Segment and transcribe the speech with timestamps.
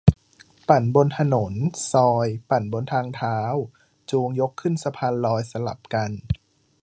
[0.67, 1.53] ปั่นบนถนน
[1.91, 3.37] ซอย ปั่นบนทางเท้า
[4.09, 6.11] จูง ยกขึ้นสะพานลอย สลับกัน